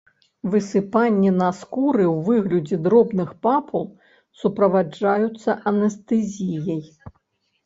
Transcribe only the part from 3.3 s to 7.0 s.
папул суправаджаюцца анестэзіяй.